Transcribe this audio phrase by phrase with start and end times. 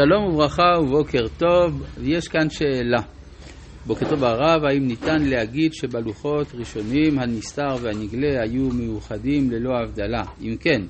[0.00, 3.02] שלום וברכה ובוקר טוב, יש כאן שאלה.
[3.86, 10.22] בוקר טוב הרב, האם ניתן להגיד שבלוחות ראשונים הנסתר והנגלה היו מאוחדים ללא הבדלה?
[10.42, 10.82] אם כן,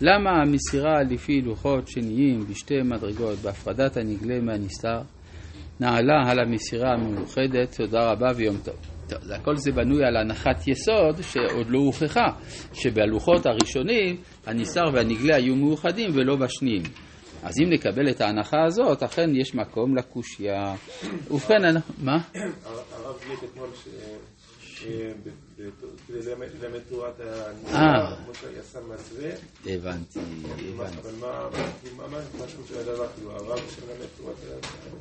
[0.00, 5.00] למה המסירה לפי לוחות שניים בשתי מדרגות בהפרדת הנגלה מהנסתר
[5.80, 7.74] נעלה על המסירה המאוחדת?
[7.76, 8.74] תודה רבה ויום טוב.
[9.08, 12.26] טוב, הכל זה בנוי על הנחת יסוד שעוד לא הוכחה,
[12.72, 14.16] שבלוחות הראשונים
[14.46, 16.82] הנסתר והנגלה היו מאוחדים ולא בשניים.
[17.42, 20.74] אז אם נקבל את ההנחה הזאת, אכן יש מקום לקושייה.
[21.30, 21.62] ובכן,
[21.98, 22.18] מה?
[22.34, 23.68] הרב גיט אתמול
[26.08, 26.18] כדי
[26.62, 27.50] ללמד תורת אה.
[27.50, 29.30] הנקרא, משה יסם מסווה,
[29.66, 30.18] הבנתי,
[30.68, 30.96] הבנתי.
[31.02, 31.48] אבל מה
[31.96, 33.06] מה המשמעות של הדבר?
[33.16, 34.36] כאילו הרב שמלמד תורת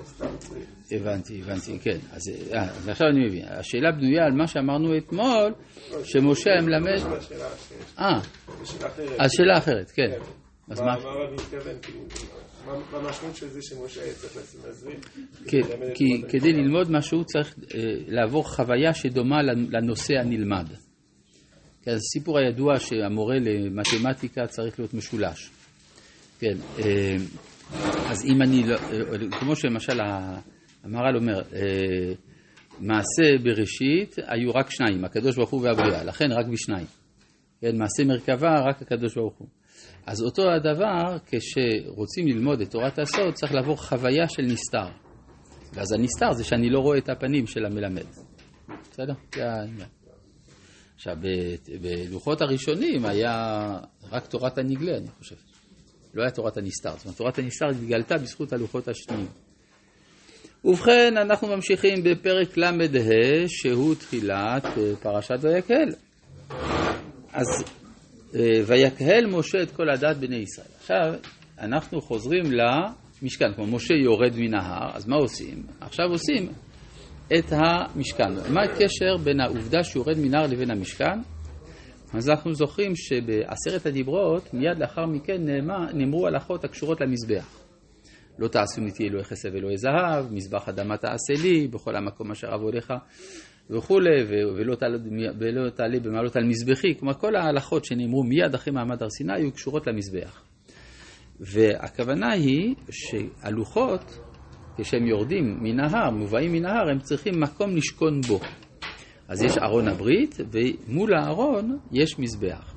[0.04, 0.56] הסתם.
[0.92, 1.98] הבנתי, הבנתי, כן.
[2.12, 2.22] אז,
[2.54, 3.46] אה, אז עכשיו אני מבין.
[3.48, 5.54] השאלה בנויה על מה שאמרנו אתמול,
[6.04, 6.98] שמשה היה מלמד...
[7.22, 7.32] ש-
[8.00, 8.20] אה.
[9.20, 10.12] אז שאלה אחרת, כן.
[10.72, 10.94] אז מה מה?
[12.72, 14.38] הרב המשמעות של זה שמשה היה צריך
[14.70, 14.94] מסווה?
[15.96, 16.54] כי, כדי?
[16.54, 20.68] ללמוד משהו צריך אה, לעבור חוויה שדומה לנושא הנלמד.
[21.82, 25.50] כן, הסיפור הידוע שהמורה למתמטיקה צריך להיות משולש.
[26.40, 27.16] כן, אה,
[28.10, 30.00] אז אם אני לא, אה, כמו שלמשל
[30.84, 31.42] המהר"ל אומר,
[32.80, 36.88] מעשה בראשית היו רק שניים, הקדוש ברוך הוא והבריאה, לכן רק בשניים.
[37.62, 39.48] כן, מעשה מרכבה רק הקדוש ברוך הוא.
[40.06, 44.88] אז אותו הדבר, כשרוצים ללמוד את תורת הסוד, צריך לעבור חוויה של נסתר.
[45.74, 48.06] ואז הנסתר זה שאני לא רואה את הפנים של המלמד.
[48.92, 49.14] בסדר?
[49.36, 49.88] זה העניין.
[50.96, 51.16] עכשיו,
[51.82, 53.78] בלוחות הראשונים היה
[54.12, 55.36] רק תורת הנגלה, אני חושב.
[56.14, 56.92] לא היה תורת הנסתר.
[56.96, 59.28] זאת אומרת, תורת הנסתר התגלתה בזכות הלוחות השניים.
[60.66, 62.72] ובכן, אנחנו ממשיכים בפרק ל"ה,
[63.48, 65.90] שהוא תחילת אה, פרשת ויקהל.
[67.34, 67.64] אז
[68.66, 70.68] ויקהל משה את כל הדת בני ישראל.
[70.80, 71.14] עכשיו,
[71.60, 72.44] אנחנו חוזרים
[73.22, 75.64] למשכן, כמו משה יורד מן ההר, אז מה עושים?
[75.82, 76.50] עכשיו עושים
[77.40, 78.54] את המשכן.
[78.54, 81.20] מה הקשר בין העובדה שהוא יורד מן ההר לבין המשכן?
[82.14, 87.62] אז אנחנו זוכרים שבעשרת הדיברות, מיד לאחר מכן נאמר, נאמרו הלכות הקשורות למזבח.
[88.40, 92.94] לא תעשו מתי אלוהי כסף ואלוהי זהב, מזבח אדמה תעשה לי, בכל המקום אשר אבודיך
[93.70, 94.24] וכולי,
[94.56, 94.98] ולא תעלה,
[95.40, 96.96] ולא תעלה במעלות על מזבחי.
[97.00, 100.44] כלומר, כל ההלכות שנאמרו מיד אחרי מעמד הר סיני היו קשורות למזבח.
[101.40, 104.20] והכוונה היא שהלוחות,
[104.78, 108.40] כשהם יורדים מן ההר, מובאים מן ההר, הם צריכים מקום לשכון בו.
[109.28, 112.74] אז יש ארון הברית, ומול הארון יש מזבח.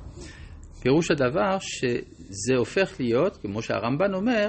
[0.83, 4.49] פירוש הדבר שזה הופך להיות, כמו שהרמב"ן אומר,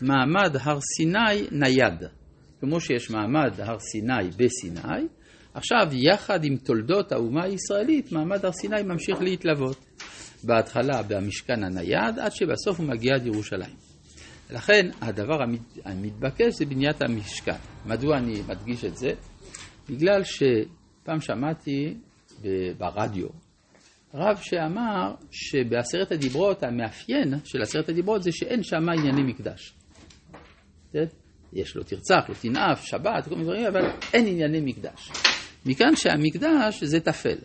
[0.00, 2.02] מעמד הר סיני נייד.
[2.60, 5.06] כמו שיש מעמד הר סיני בסיני,
[5.54, 9.84] עכשיו יחד עם תולדות האומה הישראלית, מעמד הר סיני ממשיך להתלוות.
[10.44, 13.74] בהתחלה במשכן הנייד, עד שבסוף הוא מגיע עד ירושלים.
[14.50, 17.56] לכן הדבר המת- המתבקש זה בניית המשכן.
[17.86, 19.10] מדוע אני מדגיש את זה?
[19.88, 21.94] בגלל שפעם שמעתי
[22.78, 23.26] ברדיו
[24.14, 29.74] רב שאמר שבעשרת הדיברות, המאפיין של עשרת הדיברות זה שאין שם ענייני מקדש.
[30.92, 31.04] כן?
[31.52, 35.10] יש לו תרצח, לא תנאף, שבת, כל מיני דברים, אבל אין ענייני מקדש.
[35.66, 37.38] מכאן שהמקדש זה טפל,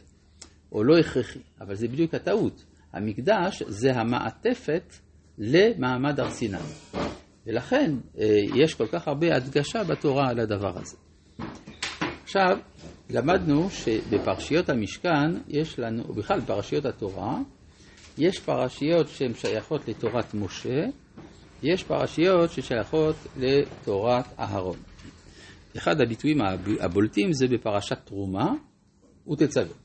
[0.72, 2.66] או לא הכרחי, אבל זה בדיוק הטעות.
[2.94, 4.94] המקדש זה המעטפת
[5.38, 6.58] למעמד הר סיני.
[7.47, 8.25] ולכן אה,
[8.56, 10.97] יש כל כך הרבה הדגשה בתורה על הדבר הזה.
[12.24, 12.58] עכשיו,
[13.09, 17.38] למדנו שבפרשיות המשכן יש לנו, או בכלל בפרשיות התורה,
[18.18, 20.85] יש פרשיות שהן שייכות לתורת משה,
[21.63, 24.78] יש פרשיות ששייכות לתורת אהרון.
[25.78, 28.53] אחד הביטויים הב- הבולטים זה בפרשת תרומה
[29.31, 29.75] ותצווה.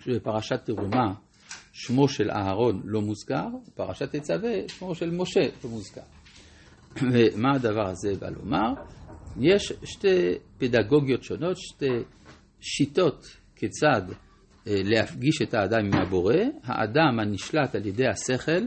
[0.00, 1.14] שבפרשת תרומה
[1.72, 6.00] שמו של אהרון לא מוזכר, בפרשת תצווה שמו של משה לא מוזכר.
[7.12, 8.72] ומה הדבר הזה בא לומר?
[9.40, 11.86] יש שתי פדגוגיות שונות, שתי
[12.60, 13.26] שיטות
[13.56, 14.02] כיצד
[14.66, 16.34] אה, להפגיש את האדם עם הבורא.
[16.64, 18.66] האדם הנשלט על ידי השכל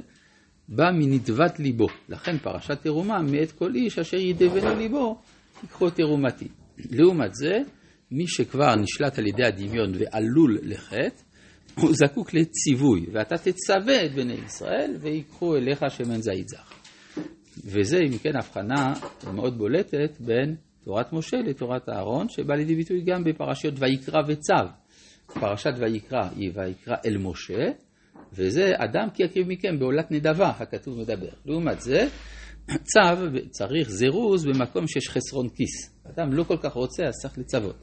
[0.70, 1.88] בא מנדבת ליבו.
[2.10, 5.22] לכן פרשת תרומה, מאת כל איש אשר ידבנו ליבו,
[5.64, 6.48] ייקחו תרומתי.
[6.78, 7.52] לעומת זה,
[8.12, 11.22] מי שכבר נשלט על ידי הדמיון ועלול לחטא,
[11.76, 16.74] הוא זקוק לציווי, ואתה תצווה את בני ישראל ויקחו אליך שמן זית זך.
[17.66, 18.94] וזה, אם כן, הבחנה
[19.34, 24.54] מאוד בולטת בין תורת משה לתורת אהרון, שבא לידי ביטוי גם בפרשיות ויקרא וצו.
[25.34, 27.64] פרשת ויקרא היא ויקרא אל משה,
[28.34, 31.30] וזה אדם כי יקריב מכם בעולת נדבה, הכתוב מדבר.
[31.46, 32.08] לעומת זה,
[32.78, 36.04] צו צריך זירוז במקום שיש חסרון כיס.
[36.04, 37.76] אדם לא כל כך רוצה, אז צריך לצוות.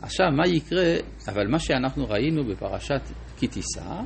[0.00, 0.96] עכשיו, מה יקרה,
[1.28, 3.00] אבל מה שאנחנו ראינו בפרשת
[3.36, 4.02] כי תישא,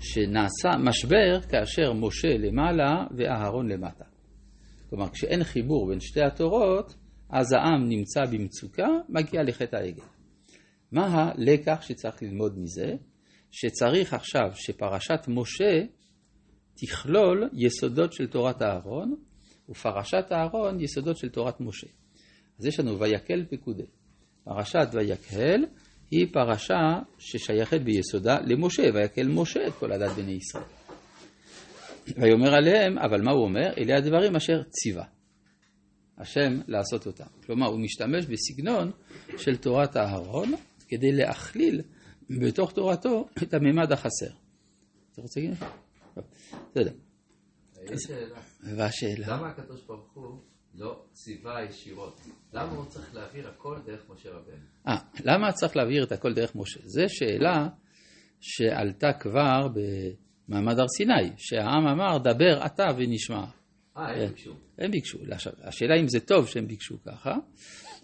[0.00, 4.04] שנעשה משבר כאשר משה למעלה ואהרון למטה.
[4.90, 6.94] כלומר, כשאין חיבור בין שתי התורות,
[7.30, 10.02] אז העם נמצא במצוקה, מגיע לחטא העגל.
[10.92, 12.94] מה הלקח שצריך ללמוד מזה?
[13.50, 15.82] שצריך עכשיו שפרשת משה
[16.74, 19.14] תכלול יסודות של תורת אהרון,
[19.68, 21.86] ופרשת אהרון יסודות של תורת משה.
[22.58, 23.86] אז יש לנו ויקל פקודי.
[24.44, 25.64] פרשת ויקהל
[26.10, 30.64] היא פרשה ששייכת ביסודה למשה, ויקל משה את כל הדת בני ישראל.
[32.16, 33.72] ויאמר עליהם, אבל מה הוא אומר?
[33.78, 35.04] אלה הדברים אשר ציווה.
[36.18, 37.24] השם לעשות אותם.
[37.46, 38.90] כלומר, הוא משתמש בסגנון
[39.36, 40.52] של תורת אהרון
[40.88, 41.80] כדי להכליל
[42.30, 44.30] בתוך תורתו את הממד החסר.
[45.12, 45.58] אתה רוצה להגיד
[46.16, 46.30] משהו?
[46.70, 46.92] בסדר.
[48.76, 49.36] והשאלה?
[49.36, 50.38] למה הקדוש ברוך הוא
[50.74, 52.20] לא ציווה ישירות?
[52.52, 54.64] למה הוא צריך להעביר הכל דרך משה רבנו?
[54.88, 56.80] אה, למה צריך להעביר את הכל דרך משה?
[56.84, 57.68] זו שאלה
[58.40, 59.68] שעלתה כבר
[60.48, 63.44] במעמד הר סיני, שהעם אמר, דבר אתה ונשמע.
[63.96, 64.54] אה, הם ביקשו.
[64.78, 65.18] הם ביקשו.
[65.62, 67.34] השאלה אם זה טוב שהם ביקשו ככה,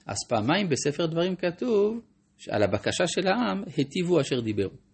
[0.06, 2.00] אז פעמיים בספר דברים כתוב,
[2.50, 4.89] על הבקשה של העם, היטיבו אשר דיברו.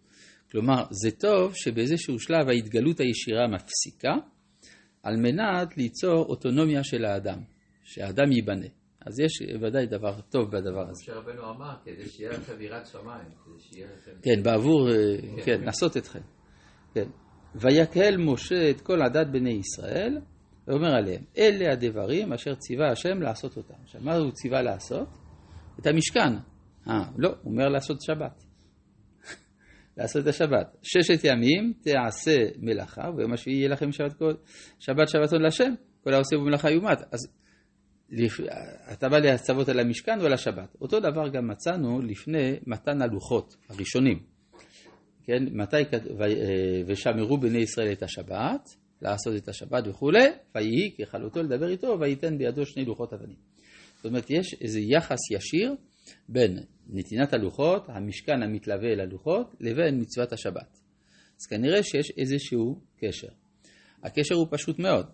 [0.51, 4.15] כלומר, זה טוב שבאיזשהו שלב ההתגלות הישירה מפסיקה,
[5.03, 7.39] על מנת ליצור אוטונומיה של האדם,
[7.83, 8.67] שהאדם ייבנה.
[9.07, 11.03] אז יש ודאי דבר טוב בדבר הזה.
[11.03, 14.11] משה רבנו אמר, כדי שיהיה לכם יראת שמיים, כדי שיהיה לכם...
[14.23, 16.21] כן, בעבור, אה, כן, לעשות אתכם.
[16.95, 17.09] כן.
[17.55, 20.19] ויקהל משה את כל עדת בני ישראל,
[20.69, 23.75] ואומר עליהם, אלה הדברים אשר ציווה השם לעשות אותם.
[23.83, 25.09] עכשיו, מה הוא ציווה לעשות?
[25.81, 26.35] את המשכן.
[26.89, 28.46] אה, לא, הוא אומר לעשות שבת.
[29.97, 30.77] לעשות את השבת.
[30.83, 34.13] ששת ימים תעשה מלאכה, ויום השביעי יהיה לכם שבת,
[34.79, 36.99] שבת שבתון להשם, כל העושה במלאכה יומת.
[37.13, 37.29] אז.
[38.93, 40.77] אתה בא להצוות על המשכן או על השבת.
[40.81, 44.19] אותו דבר גם מצאנו לפני מתן הלוחות הראשונים.
[45.25, 46.19] כן, מתי כתוב,
[46.87, 48.69] ושמרו בני ישראל את השבת,
[49.03, 53.37] לעשות את השבת וכולי, ויהי ככלותו לדבר איתו, וייתן בידו שני לוחות אבנים.
[53.97, 55.75] זאת אומרת, יש איזה יחס ישיר
[56.29, 60.79] בין נתינת הלוחות, המשכן המתלווה אל הלוחות, לבין מצוות השבת.
[61.41, 63.29] אז כנראה שיש איזשהו קשר.
[64.03, 65.07] הקשר הוא פשוט מאוד.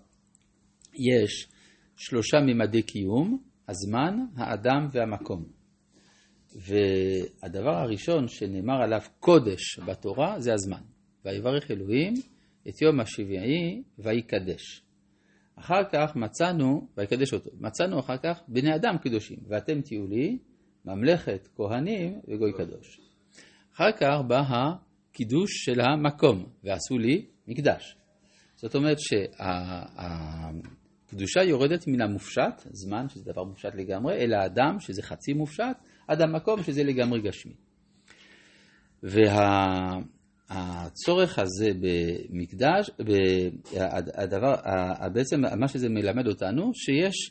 [0.94, 1.48] יש
[1.96, 5.44] שלושה ממדי קיום, הזמן, האדם והמקום.
[6.56, 10.82] והדבר הראשון שנאמר עליו קודש בתורה זה הזמן.
[11.24, 12.14] ויברך אלוהים
[12.68, 14.82] את יום השביעי ויקדש.
[15.56, 20.38] אחר כך מצאנו, ויקדש אותו, מצאנו אחר כך בני אדם קדושים, ואתם תהיו לי
[20.84, 23.00] ממלכת כהנים וגוי קדוש.
[23.74, 27.96] אחר כך בא הקידוש של המקום, ועשו לי מקדש.
[28.56, 28.96] זאת אומרת
[31.08, 35.76] שהקדושה יורדת מן המופשט, זמן שזה דבר מופשט לגמרי, אל האדם שזה חצי מופשט,
[36.08, 37.54] עד המקום שזה לגמרי גשמי.
[40.52, 42.90] והצורך הזה במקדש,
[44.14, 44.54] הדבר,
[45.12, 47.30] בעצם מה שזה מלמד אותנו, שיש,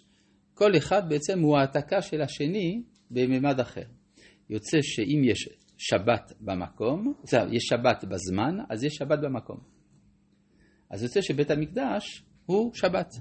[0.54, 2.82] כל אחד בעצם הוא העתקה של השני
[3.12, 3.84] בממד אחר.
[4.50, 7.14] יוצא שאם יש שבת במקום,
[7.52, 9.58] יש שבת בזמן, אז יש שבת במקום.
[10.90, 13.14] אז יוצא שבית המקדש הוא שבת.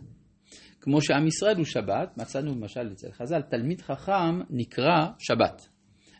[0.81, 5.69] כמו שעם ישראל הוא שבת, מצאנו למשל אצל חז"ל, תלמיד חכם נקרא שבת.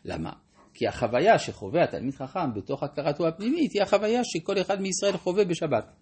[0.05, 0.31] למה?
[0.73, 5.95] כי החוויה שחווה התלמיד חכם בתוך הכרתו הפנימית היא החוויה שכל אחד מישראל חווה בשבת.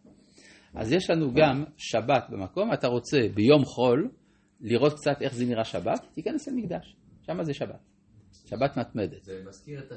[0.76, 4.10] אז יש לנו גם שבת במקום, אתה רוצה ביום חול
[4.62, 6.96] לראות קצת איך זה נראה שבת, תיכנס למקדש.
[7.30, 7.80] שם זה שבת.
[8.46, 9.24] שבת מתמדת.
[9.24, 9.92] זה מזכיר את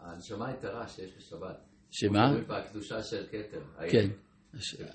[0.00, 1.56] הנשמה היתרה שיש בשבת.
[1.90, 2.34] שמה?
[2.48, 3.62] בקדושה של כתר.
[3.90, 4.08] כן.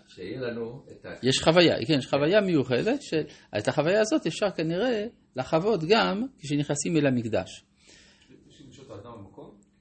[0.08, 1.10] שיהיה לנו את ה...
[1.24, 5.06] יש חוויה, כן, יש חוויה מיוחדת, שאת החוויה הזאת אפשר כנראה
[5.36, 7.66] לחוות גם כשנכנסים אל המקדש.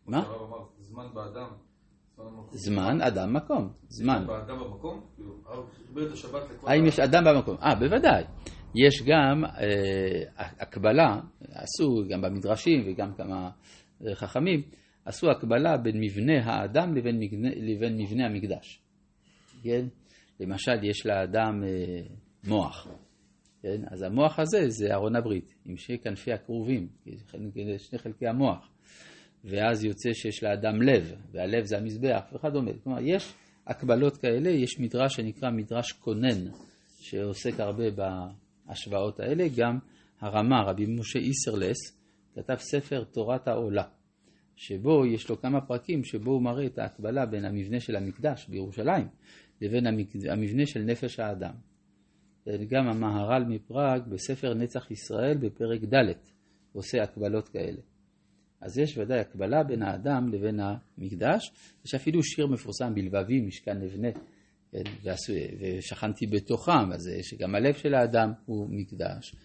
[0.06, 0.24] מה?
[0.78, 1.48] זמן באדם.
[2.52, 3.72] זמן, אדם, מקום.
[3.88, 4.26] זמן.
[4.26, 5.06] באדם במקום?
[5.16, 5.34] כאילו.
[6.66, 7.56] האם יש אדם במקום?
[7.62, 8.24] אה, בוודאי.
[8.76, 13.50] יש גם אה, הקבלה, עשו גם במדרשים וגם כמה
[14.06, 14.62] אה, חכמים,
[15.04, 18.80] עשו הקבלה בין מבנה האדם לבין מבנה, לבין מבנה המקדש.
[19.62, 19.86] כן?
[20.40, 22.00] למשל, יש לאדם אה,
[22.48, 22.88] מוח.
[23.62, 23.82] כן?
[23.90, 26.88] אז המוח הזה זה ארון הברית, עם שני כנפי הכרובים,
[27.78, 28.70] שני חלקי המוח.
[29.44, 32.70] ואז יוצא שיש לאדם לב, והלב זה המזבח וכדומה.
[32.84, 33.34] כלומר, יש
[33.66, 36.50] הקבלות כאלה, יש מדרש שנקרא מדרש קונן,
[37.00, 37.90] שעוסק הרבה
[38.66, 39.78] בהשוואות האלה, גם
[40.20, 41.76] הרמה, רבי משה איסרלס,
[42.34, 43.84] כתב ספר תורת העולה,
[44.56, 49.08] שבו יש לו כמה פרקים שבו הוא מראה את ההקבלה בין המבנה של המקדש בירושלים
[49.60, 49.86] לבין
[50.30, 51.54] המבנה של נפש האדם.
[52.68, 56.12] גם המהר"ל מפראג בספר נצח ישראל בפרק ד'
[56.72, 57.80] עושה הקבלות כאלה.
[58.60, 61.50] אז יש ודאי הקבלה בין האדם לבין המקדש,
[61.84, 64.08] יש אפילו שיר מפורסם בלבבי, משכן נבנה,
[64.74, 69.34] ושכנתי בתוכם, אז זה שגם הלב של האדם הוא מקדש.